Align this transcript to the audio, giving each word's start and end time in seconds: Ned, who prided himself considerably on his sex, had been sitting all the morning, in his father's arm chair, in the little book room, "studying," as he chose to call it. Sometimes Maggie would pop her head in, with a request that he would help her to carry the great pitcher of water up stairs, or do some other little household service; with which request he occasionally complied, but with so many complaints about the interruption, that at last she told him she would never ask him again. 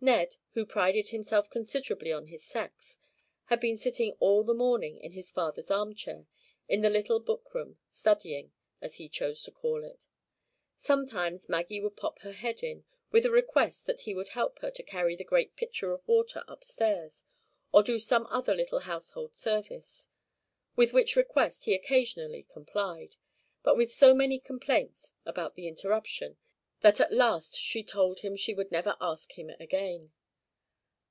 Ned, 0.00 0.36
who 0.52 0.66
prided 0.66 1.08
himself 1.08 1.48
considerably 1.48 2.12
on 2.12 2.26
his 2.26 2.44
sex, 2.44 2.98
had 3.46 3.58
been 3.58 3.78
sitting 3.78 4.14
all 4.20 4.44
the 4.44 4.52
morning, 4.52 4.98
in 4.98 5.12
his 5.12 5.32
father's 5.32 5.70
arm 5.70 5.94
chair, 5.94 6.26
in 6.68 6.82
the 6.82 6.90
little 6.90 7.20
book 7.20 7.54
room, 7.54 7.78
"studying," 7.88 8.52
as 8.82 8.96
he 8.96 9.08
chose 9.08 9.42
to 9.44 9.50
call 9.50 9.82
it. 9.82 10.06
Sometimes 10.76 11.48
Maggie 11.48 11.80
would 11.80 11.96
pop 11.96 12.18
her 12.18 12.32
head 12.32 12.62
in, 12.62 12.84
with 13.12 13.24
a 13.24 13.30
request 13.30 13.86
that 13.86 14.02
he 14.02 14.12
would 14.12 14.28
help 14.28 14.58
her 14.58 14.70
to 14.72 14.82
carry 14.82 15.16
the 15.16 15.24
great 15.24 15.56
pitcher 15.56 15.90
of 15.92 16.06
water 16.06 16.44
up 16.46 16.62
stairs, 16.64 17.24
or 17.72 17.82
do 17.82 17.98
some 17.98 18.26
other 18.26 18.54
little 18.54 18.80
household 18.80 19.34
service; 19.34 20.10
with 20.76 20.92
which 20.92 21.16
request 21.16 21.64
he 21.64 21.72
occasionally 21.72 22.46
complied, 22.52 23.16
but 23.62 23.74
with 23.74 23.90
so 23.90 24.12
many 24.12 24.38
complaints 24.38 25.14
about 25.24 25.54
the 25.54 25.66
interruption, 25.66 26.36
that 26.80 27.00
at 27.00 27.10
last 27.10 27.56
she 27.58 27.82
told 27.82 28.18
him 28.18 28.36
she 28.36 28.52
would 28.52 28.70
never 28.70 28.94
ask 29.00 29.38
him 29.38 29.48
again. 29.58 30.12